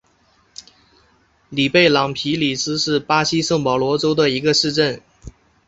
[1.51, 4.99] 里贝朗皮里斯是巴西圣保罗州的一个市镇。